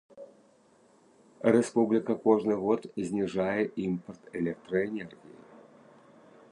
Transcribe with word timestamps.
Рэспубліка 1.55 2.11
кожны 2.25 2.53
год 2.63 2.81
зніжае 3.09 3.61
імпарт 3.85 4.23
электраэнергіі. 4.43 5.37